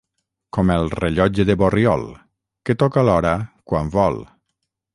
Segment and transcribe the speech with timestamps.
[0.55, 2.07] Com el rellotge de Borriol,
[2.69, 3.35] que toca l'hora
[3.73, 4.19] quan vol.